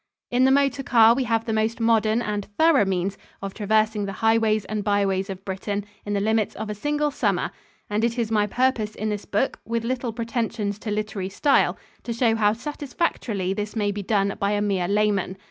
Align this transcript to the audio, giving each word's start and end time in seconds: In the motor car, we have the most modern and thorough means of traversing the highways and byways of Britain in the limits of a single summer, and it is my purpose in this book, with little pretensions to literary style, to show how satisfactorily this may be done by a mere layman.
In 0.31 0.45
the 0.45 0.49
motor 0.51 0.81
car, 0.81 1.13
we 1.13 1.25
have 1.25 1.45
the 1.45 1.53
most 1.53 1.79
modern 1.79 2.23
and 2.23 2.47
thorough 2.57 2.85
means 2.85 3.19
of 3.39 3.53
traversing 3.53 4.05
the 4.05 4.13
highways 4.25 4.65
and 4.65 4.83
byways 4.83 5.29
of 5.29 5.45
Britain 5.45 5.85
in 6.07 6.13
the 6.13 6.19
limits 6.19 6.55
of 6.55 6.71
a 6.71 6.73
single 6.73 7.11
summer, 7.11 7.51
and 7.87 8.03
it 8.03 8.17
is 8.17 8.31
my 8.31 8.47
purpose 8.47 8.95
in 8.95 9.09
this 9.09 9.25
book, 9.25 9.59
with 9.63 9.83
little 9.83 10.11
pretensions 10.11 10.79
to 10.79 10.89
literary 10.89 11.29
style, 11.29 11.77
to 12.01 12.13
show 12.13 12.33
how 12.35 12.51
satisfactorily 12.53 13.53
this 13.53 13.75
may 13.75 13.91
be 13.91 14.01
done 14.01 14.35
by 14.39 14.53
a 14.53 14.59
mere 14.63 14.87
layman. 14.87 15.37